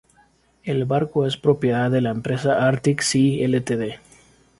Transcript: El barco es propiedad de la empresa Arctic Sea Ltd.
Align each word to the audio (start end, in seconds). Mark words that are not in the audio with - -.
El 0.63 0.85
barco 0.85 1.27
es 1.27 1.37
propiedad 1.37 1.91
de 1.91 2.01
la 2.01 2.09
empresa 2.09 2.65
Arctic 2.67 3.01
Sea 3.01 3.47
Ltd. 3.47 3.99